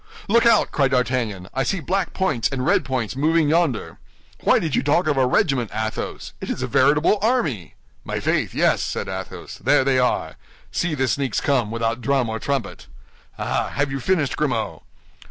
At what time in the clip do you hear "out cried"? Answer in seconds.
0.47-0.89